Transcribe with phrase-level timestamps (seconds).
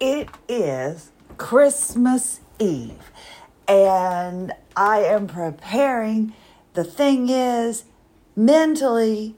[0.00, 3.12] it is Christmas Eve
[3.68, 6.32] and I am preparing.
[6.72, 7.84] The thing is,
[8.34, 9.36] mentally,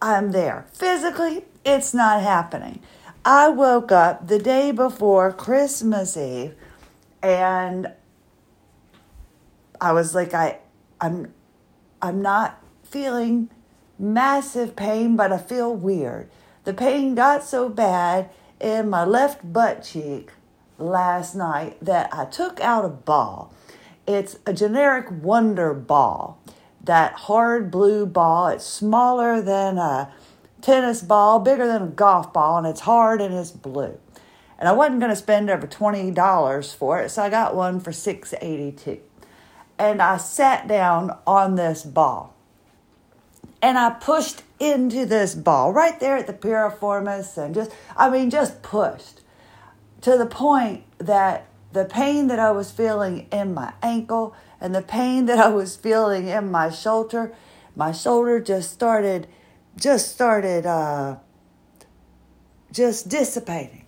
[0.00, 0.66] I'm there.
[0.72, 2.80] Physically, it's not happening.
[3.24, 6.54] I woke up the day before Christmas Eve
[7.22, 7.92] and
[9.80, 10.58] I was like I
[11.00, 11.32] I'm
[12.00, 13.50] I'm not feeling
[13.98, 16.30] massive pain, but I feel weird.
[16.64, 18.30] The pain got so bad
[18.60, 20.32] in my left butt cheek
[20.78, 23.52] last night that I took out a ball.
[24.06, 26.38] It's a generic Wonder Ball,
[26.82, 28.48] that hard blue ball.
[28.48, 30.12] It's smaller than a
[30.60, 33.98] tennis ball, bigger than a golf ball, and it's hard and it's blue.
[34.58, 37.92] And I wasn't going to spend over $20 for it, so I got one for
[37.92, 39.00] $6.82.
[39.78, 42.34] And I sat down on this ball.
[43.60, 48.30] And I pushed into this ball right there at the piriformis and just, I mean,
[48.30, 49.22] just pushed
[50.02, 54.82] to the point that the pain that I was feeling in my ankle and the
[54.82, 57.34] pain that I was feeling in my shoulder,
[57.76, 59.26] my shoulder just started,
[59.76, 61.16] just started, uh,
[62.72, 63.86] just dissipating.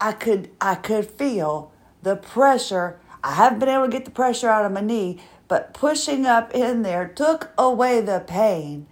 [0.00, 2.98] I could, I could feel the pressure.
[3.22, 6.54] I haven't been able to get the pressure out of my knee, but pushing up
[6.54, 8.86] in there took away the pain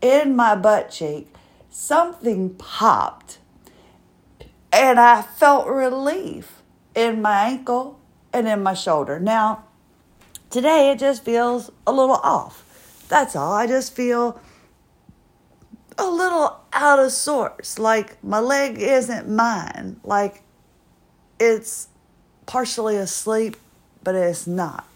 [0.00, 1.32] in my butt cheek.
[1.70, 3.38] Something popped
[4.72, 6.62] and I felt relief
[6.94, 7.98] in my ankle
[8.32, 9.18] and in my shoulder.
[9.18, 9.64] Now,
[10.50, 13.06] today it just feels a little off.
[13.08, 13.52] That's all.
[13.52, 14.40] I just feel
[15.96, 17.78] a little out of sorts.
[17.78, 20.00] Like my leg isn't mine.
[20.04, 20.42] Like
[21.40, 21.88] it's
[22.44, 23.56] partially asleep,
[24.04, 24.86] but it's not.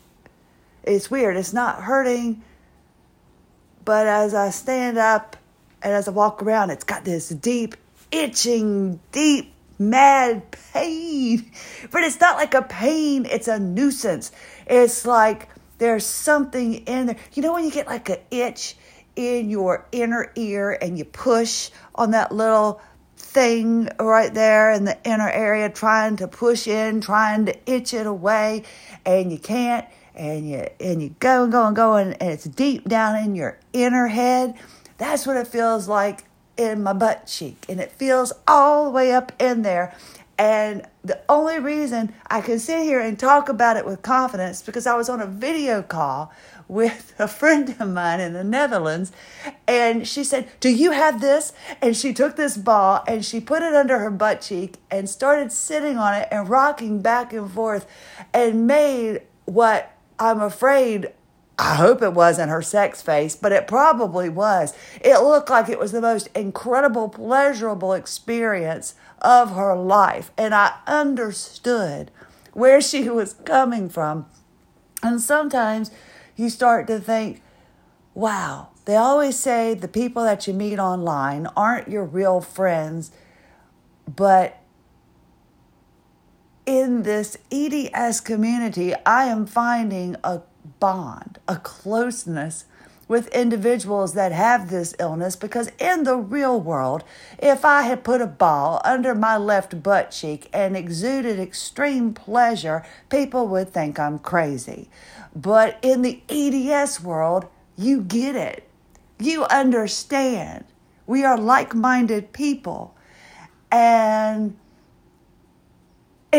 [0.83, 1.37] It's weird.
[1.37, 2.43] It's not hurting,
[3.85, 5.37] but as I stand up
[5.83, 7.77] and as I walk around, it's got this deep,
[8.11, 10.43] itching, deep mad
[10.73, 11.51] pain.
[11.91, 14.31] But it's not like a pain, it's a nuisance.
[14.67, 17.17] It's like there's something in there.
[17.33, 18.77] You know when you get like an itch
[19.17, 22.81] in your inner ear and you push on that little
[23.17, 28.07] thing right there in the inner area, trying to push in, trying to itch it
[28.07, 28.65] away,
[29.07, 32.45] and you can't, and you and you go and go and go, and, and it's
[32.45, 34.55] deep down in your inner head.
[34.99, 36.25] That's what it feels like
[36.61, 39.95] in my butt cheek and it feels all the way up in there.
[40.39, 44.87] And the only reason I can sit here and talk about it with confidence because
[44.87, 46.33] I was on a video call
[46.69, 49.11] with a friend of mine in the Netherlands
[49.67, 53.63] and she said, "Do you have this?" And she took this ball and she put
[53.63, 57.87] it under her butt cheek and started sitting on it and rocking back and forth
[58.33, 61.13] and made what I'm afraid
[61.59, 64.73] I hope it wasn't her sex face, but it probably was.
[65.03, 70.31] It looked like it was the most incredible, pleasurable experience of her life.
[70.39, 72.11] And I understood
[72.55, 74.25] where she was coming from.
[75.03, 75.91] And sometimes
[76.35, 77.43] you start to think,
[78.15, 83.11] wow, they always say the people that you meet online aren't your real friends,
[84.07, 84.60] but
[86.71, 90.43] in this EDS community, I am finding a
[90.79, 92.65] bond, a closeness
[93.09, 97.03] with individuals that have this illness because in the real world,
[97.41, 102.87] if I had put a ball under my left butt cheek and exuded extreme pleasure,
[103.09, 104.89] people would think I'm crazy.
[105.35, 108.69] But in the EDS world, you get it.
[109.19, 110.67] You understand.
[111.05, 112.95] We are like minded people.
[113.73, 114.57] And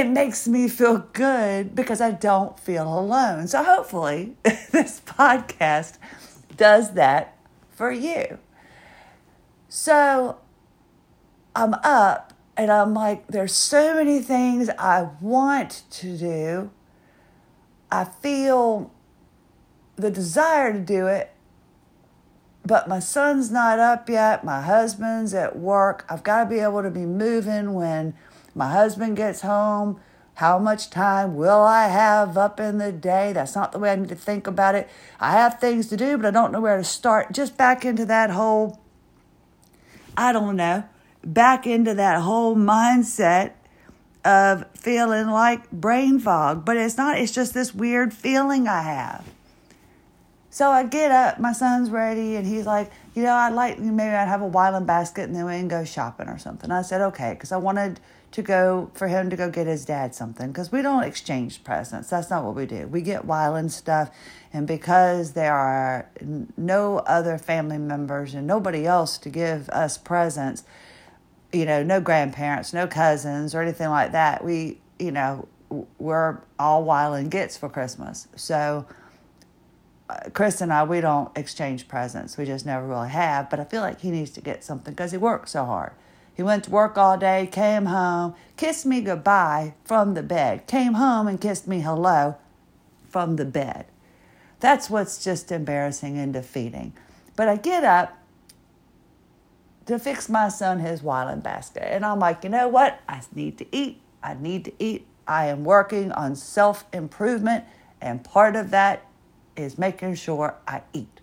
[0.02, 3.48] it makes me feel good because I don't feel alone.
[3.48, 6.00] So hopefully, this podcast
[6.58, 7.38] does that
[7.70, 8.40] for you.
[9.70, 10.40] So
[11.56, 16.72] I'm up and I'm like, there's so many things I want to do.
[17.92, 18.92] I feel
[19.98, 21.32] the desire to do it,
[22.66, 24.44] but my son's not up yet.
[24.44, 26.06] My husband's at work.
[26.10, 28.16] I've got to be able to be moving when
[28.56, 30.00] my husband gets home.
[30.36, 33.34] How much time will I have up in the day?
[33.34, 34.90] That's not the way I need to think about it.
[35.20, 37.34] I have things to do, but I don't know where to start.
[37.34, 38.80] Just back into that whole,
[40.18, 40.86] I don't know,
[41.24, 43.52] back into that whole mindset
[44.24, 46.66] of feeling like brain fog.
[46.66, 49.28] But it's not, it's just this weird feeling I have.
[50.50, 54.16] So I get up, my son's ready, and he's like, you know, I'd like, maybe
[54.16, 56.72] I'd have a Wyland basket and then we can go shopping or something.
[56.72, 58.00] I said, okay, because I wanted
[58.32, 62.10] to go for him to go get his dad something because we don't exchange presents.
[62.10, 62.88] That's not what we do.
[62.88, 64.10] We get Wyland stuff,
[64.54, 66.10] and because there are
[66.56, 70.64] no other family members and nobody else to give us presents,
[71.52, 74.44] you know, no grandparents, no cousins or anything like that.
[74.44, 75.50] We, you know,
[76.00, 78.30] we're all wild and gets for Christmas.
[78.36, 78.86] So,
[80.34, 82.38] Chris and I, we don't exchange presents.
[82.38, 83.50] We just never really have.
[83.50, 85.94] But I feel like he needs to get something because he works so hard.
[86.34, 90.94] He went to work all day, came home, kissed me goodbye from the bed, came
[90.94, 92.36] home and kissed me hello
[93.10, 93.86] from the bed.
[94.60, 96.94] That's what's just embarrassing and defeating.
[97.36, 98.18] But I get up
[99.88, 101.84] to fix my son his wilding basket.
[101.84, 103.02] And I'm like, you know what?
[103.10, 104.02] I need to eat.
[104.24, 105.08] I need to eat.
[105.28, 107.66] I am working on self improvement,
[108.00, 109.06] and part of that
[109.56, 111.22] is making sure I eat.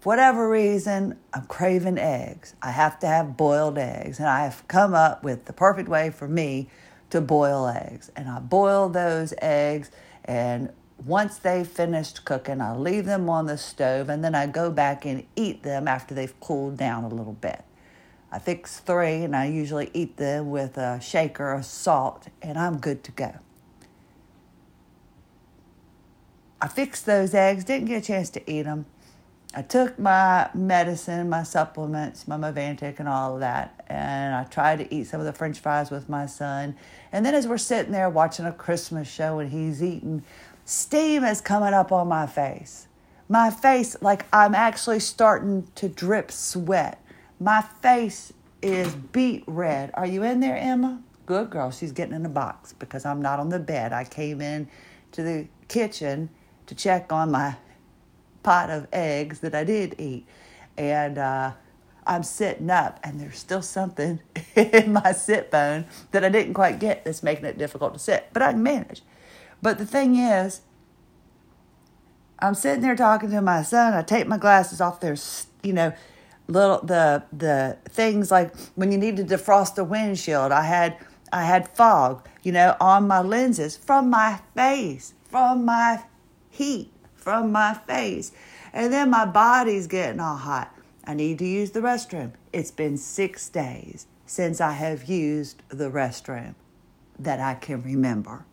[0.00, 2.54] For whatever reason, I'm craving eggs.
[2.60, 6.10] I have to have boiled eggs, and I have come up with the perfect way
[6.10, 6.68] for me
[7.10, 8.10] to boil eggs.
[8.14, 9.90] And I boil those eggs,
[10.24, 10.70] and
[11.04, 15.04] once they've finished cooking, I leave them on the stove and then I go back
[15.04, 17.62] and eat them after they've cooled down a little bit.
[18.30, 22.78] I fix three and I usually eat them with a shaker of salt and I'm
[22.78, 23.34] good to go.
[26.64, 28.86] I fixed those eggs, didn't get a chance to eat them.
[29.54, 34.78] I took my medicine, my supplements, my Movantik, and all of that, and I tried
[34.78, 36.74] to eat some of the French fries with my son.
[37.12, 40.22] And then, as we're sitting there watching a Christmas show and he's eating,
[40.64, 42.86] steam is coming up on my face.
[43.28, 46.98] My face, like I'm actually starting to drip sweat.
[47.38, 48.32] My face
[48.62, 49.90] is beet red.
[49.92, 51.02] Are you in there, Emma?
[51.26, 51.70] Good girl.
[51.70, 53.92] She's getting in the box because I'm not on the bed.
[53.92, 54.66] I came in
[55.12, 56.30] to the kitchen
[56.66, 57.56] to check on my
[58.42, 60.26] pot of eggs that I did eat.
[60.76, 61.52] And uh,
[62.06, 64.20] I'm sitting up, and there's still something
[64.56, 68.28] in my sit bone that I didn't quite get that's making it difficult to sit,
[68.32, 69.02] but I can manage.
[69.62, 70.60] But the thing is,
[72.38, 73.94] I'm sitting there talking to my son.
[73.94, 75.00] I take my glasses off.
[75.00, 75.92] There's, you know,
[76.46, 80.52] little the the things like when you need to defrost the windshield.
[80.52, 80.98] I had
[81.32, 86.04] I had fog, you know, on my lenses from my face, from my
[86.54, 88.32] heat, from my face,
[88.72, 90.74] and then my body's getting all hot.
[91.04, 92.32] I need to use the restroom.
[92.52, 96.54] It's been six days since I have used the restroom
[97.18, 98.44] that I can remember.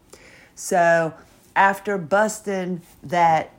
[0.55, 1.13] So
[1.55, 3.51] after busting that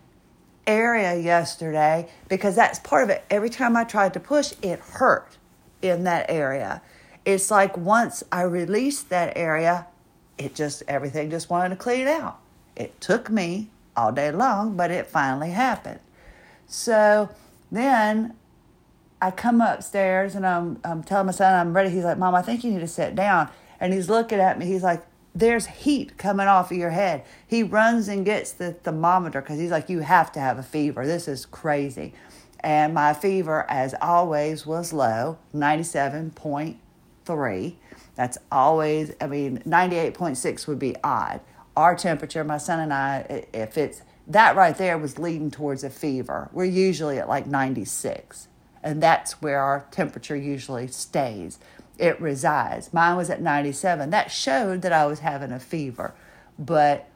[0.66, 5.36] area yesterday, because that's part of it, every time I tried to push, it hurt
[5.80, 6.82] in that area.
[7.24, 9.86] It's like once I released that area,
[10.38, 12.38] it just, everything just wanted to clean out.
[12.76, 16.00] It took me all day long, but it finally happened.
[16.66, 17.28] So
[17.70, 18.34] then
[19.20, 21.90] I come upstairs and I'm, I'm telling my son I'm ready.
[21.90, 23.50] He's like, Mom, I think you need to sit down.
[23.78, 24.66] And he's looking at me.
[24.66, 25.04] He's like,
[25.34, 27.24] there's heat coming off of your head.
[27.46, 31.06] He runs and gets the thermometer because he's like, You have to have a fever.
[31.06, 32.12] This is crazy.
[32.60, 37.74] And my fever, as always, was low 97.3.
[38.14, 41.40] That's always, I mean, 98.6 would be odd.
[41.76, 45.90] Our temperature, my son and I, if it's that right there was leading towards a
[45.90, 46.48] fever.
[46.52, 48.48] We're usually at like 96,
[48.82, 51.58] and that's where our temperature usually stays
[51.98, 52.92] it resides.
[52.92, 54.10] Mine was at 97.
[54.10, 56.14] That showed that I was having a fever,
[56.58, 57.08] but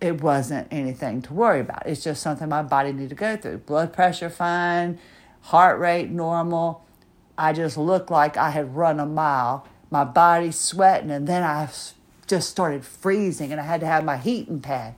[0.00, 1.86] it wasn't anything to worry about.
[1.86, 3.58] It's just something my body needed to go through.
[3.58, 4.98] Blood pressure fine,
[5.42, 6.86] heart rate normal.
[7.36, 9.66] I just looked like I had run a mile.
[9.90, 11.68] My body sweating, and then I
[12.30, 14.94] just started freezing, and I had to have my heating pad.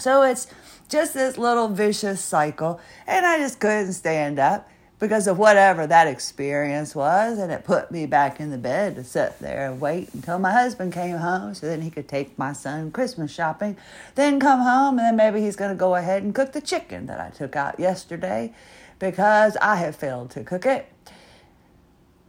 [0.00, 0.48] So it's
[0.88, 6.08] just this little vicious cycle, and I just couldn't stand up because of whatever that
[6.08, 7.38] experience was.
[7.38, 10.52] And it put me back in the bed to sit there and wait until my
[10.52, 13.76] husband came home so then he could take my son Christmas shopping,
[14.14, 17.06] then come home, and then maybe he's going to go ahead and cook the chicken
[17.06, 18.52] that I took out yesterday
[18.98, 20.90] because I have failed to cook it.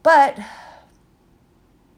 [0.03, 0.37] But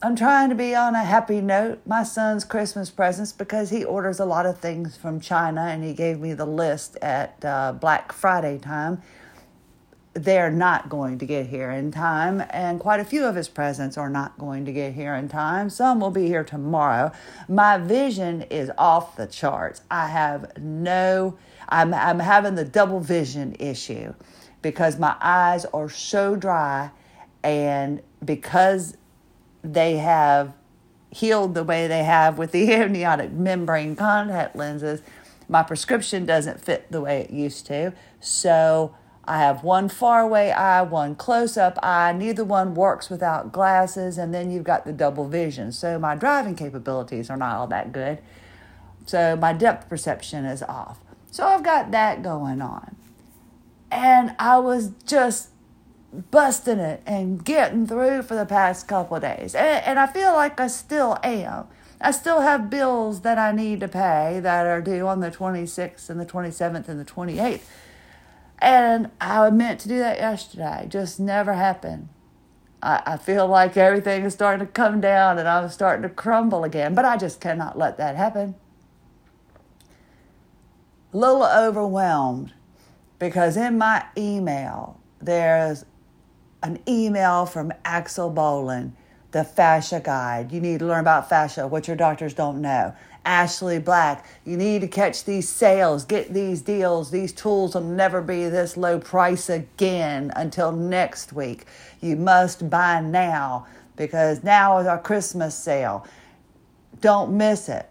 [0.03, 1.81] I'm trying to be on a happy note.
[1.86, 5.93] My son's Christmas presents because he orders a lot of things from China and he
[5.93, 9.01] gave me the list at uh, Black Friday time
[10.13, 13.98] they're not going to get here in time, and quite a few of his presents
[13.98, 15.70] are not going to get here in time.
[15.70, 17.12] Some will be here tomorrow.
[17.48, 19.81] My vision is off the charts.
[19.89, 21.38] I have no,
[21.70, 24.13] I'm, I'm having the double vision issue
[24.62, 26.91] because my eyes are so dry,
[27.41, 28.98] and because
[29.63, 30.53] they have
[31.11, 35.01] healed the way they have with the amniotic membrane contact lenses,
[35.49, 37.93] my prescription doesn't fit the way it used to.
[38.19, 42.11] So, I have one far away eye, one close up eye.
[42.11, 45.71] Neither one works without glasses, and then you've got the double vision.
[45.71, 48.19] So my driving capabilities are not all that good.
[49.05, 50.99] So my depth perception is off.
[51.29, 52.95] So I've got that going on.
[53.91, 55.50] And I was just
[56.11, 59.55] busting it and getting through for the past couple days.
[59.55, 61.67] And, and I feel like I still am.
[61.99, 66.09] I still have bills that I need to pay that are due on the 26th
[66.09, 67.61] and the 27th and the 28th.
[68.57, 72.09] And I meant to do that yesterday, just never happened.
[72.81, 76.63] I, I feel like everything is starting to come down and I'm starting to crumble
[76.63, 78.55] again, but I just cannot let that happen.
[81.13, 82.53] A little overwhelmed
[83.19, 85.85] because in my email, there's
[86.63, 88.93] an email from Axel Bolin
[89.31, 90.51] the fascia guide.
[90.51, 92.93] You need to learn about fascia, what your doctors don't know.
[93.23, 97.11] Ashley Black, you need to catch these sales, get these deals.
[97.11, 101.65] These tools will never be this low price again until next week.
[102.01, 106.05] You must buy now because now is our Christmas sale.
[106.99, 107.90] Don't miss it.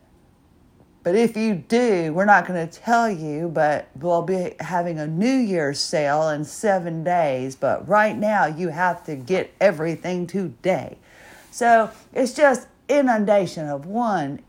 [1.03, 5.07] But if you do, we're not going to tell you, but we'll be having a
[5.07, 7.57] New Year's sale in seven days.
[7.57, 10.99] But right now, you have to get everything today.
[11.51, 14.41] So it's just inundation of one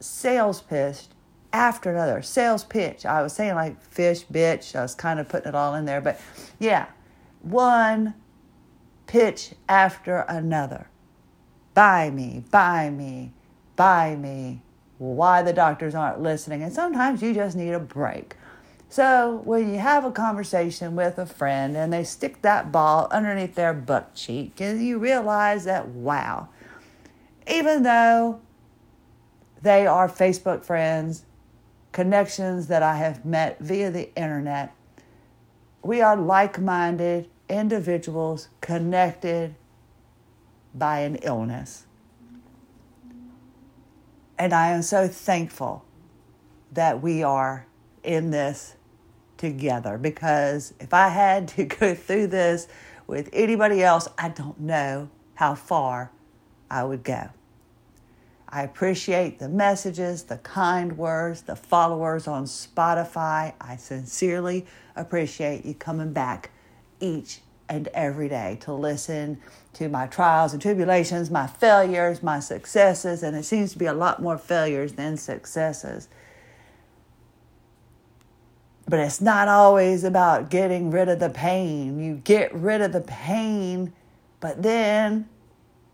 [0.00, 1.06] sales pitch
[1.52, 2.20] after another.
[2.20, 3.06] Sales pitch.
[3.06, 4.76] I was saying like fish, bitch.
[4.76, 6.02] I was kind of putting it all in there.
[6.02, 6.20] But
[6.58, 6.86] yeah,
[7.40, 8.14] one
[9.06, 10.88] pitch after another.
[11.72, 13.32] Buy me, buy me,
[13.76, 14.60] buy me.
[14.98, 16.62] Why the doctors aren't listening.
[16.62, 18.36] And sometimes you just need a break.
[18.88, 23.54] So when you have a conversation with a friend and they stick that ball underneath
[23.54, 26.48] their butt cheek, and you realize that, wow,
[27.46, 28.40] even though
[29.60, 31.24] they are Facebook friends,
[31.92, 34.74] connections that I have met via the internet,
[35.82, 39.54] we are like minded individuals connected
[40.74, 41.86] by an illness.
[44.38, 45.84] And I am so thankful
[46.72, 47.66] that we are
[48.02, 48.76] in this
[49.36, 52.68] together because if I had to go through this
[53.06, 56.10] with anybody else, I don't know how far
[56.70, 57.30] I would go.
[58.48, 63.54] I appreciate the messages, the kind words, the followers on Spotify.
[63.60, 66.50] I sincerely appreciate you coming back
[67.00, 69.40] each and every day to listen
[69.74, 73.92] to my trials and tribulations, my failures, my successes, and it seems to be a
[73.92, 76.08] lot more failures than successes.
[78.88, 81.98] But it's not always about getting rid of the pain.
[81.98, 83.92] You get rid of the pain,
[84.38, 85.28] but then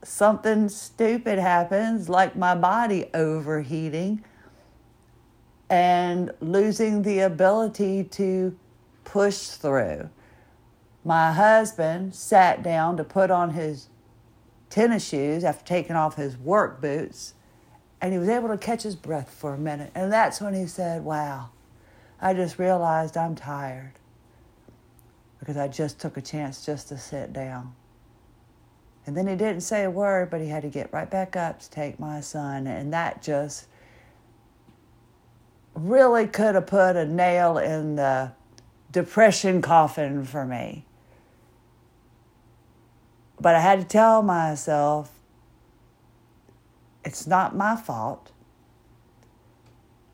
[0.04, 4.22] something stupid happens, like my body overheating
[5.70, 8.54] and losing the ability to
[9.04, 10.10] push through.
[11.04, 13.88] My husband sat down to put on his
[14.70, 17.34] tennis shoes after taking off his work boots,
[18.00, 19.90] and he was able to catch his breath for a minute.
[19.94, 21.50] And that's when he said, Wow,
[22.20, 23.92] I just realized I'm tired
[25.40, 27.74] because I just took a chance just to sit down.
[29.04, 31.58] And then he didn't say a word, but he had to get right back up
[31.60, 32.68] to take my son.
[32.68, 33.66] And that just
[35.74, 38.32] really could have put a nail in the
[38.92, 40.84] depression coffin for me.
[43.42, 45.10] But I had to tell myself
[47.04, 48.30] it's not my fault.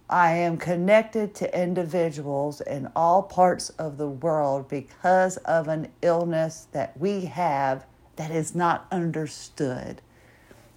[0.08, 6.68] I am connected to individuals in all parts of the world because of an illness
[6.73, 7.85] that we have
[8.16, 10.00] that is not understood.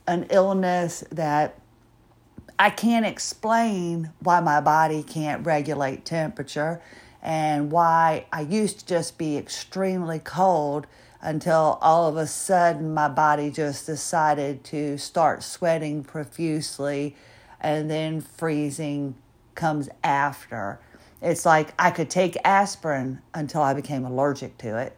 [0.05, 1.57] An illness that
[2.59, 6.81] I can't explain why my body can't regulate temperature
[7.21, 10.85] and why I used to just be extremely cold
[11.21, 17.15] until all of a sudden my body just decided to start sweating profusely
[17.59, 19.15] and then freezing
[19.53, 20.79] comes after.
[21.21, 24.97] It's like I could take aspirin until I became allergic to it.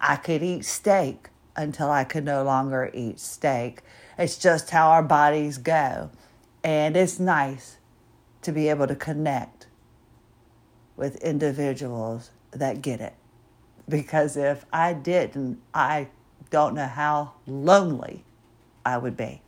[0.00, 3.80] I could eat steak until I could no longer eat steak.
[4.18, 6.10] It's just how our bodies go.
[6.62, 7.78] And it's nice
[8.42, 9.66] to be able to connect
[10.96, 13.14] with individuals that get it.
[13.88, 16.08] Because if I didn't, I
[16.50, 18.24] don't know how lonely
[18.84, 19.42] I would be.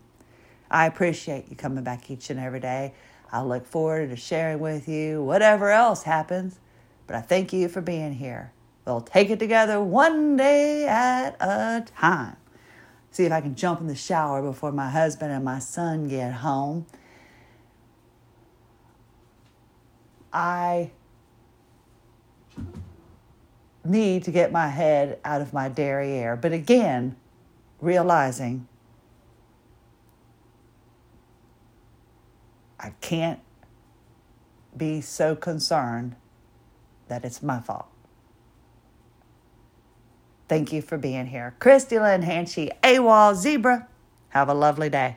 [0.71, 2.95] I appreciate you coming back each and every day.
[3.31, 6.59] I look forward to sharing with you whatever else happens,
[7.07, 8.53] but I thank you for being here.
[8.87, 12.37] We'll take it together one day at a time.
[13.11, 16.33] See if I can jump in the shower before my husband and my son get
[16.33, 16.87] home.
[20.33, 20.91] I
[23.85, 26.37] need to get my head out of my derriere.
[26.37, 27.17] But again,
[27.81, 28.67] realizing
[32.81, 33.41] I can't
[34.77, 36.17] be so concerned
[37.09, 37.87] that it's my fault.
[40.49, 41.55] Thank you for being here.
[41.59, 43.89] Christie Lynn Hanchey, AWOL Zebra.
[44.31, 45.17] Have a lovely day.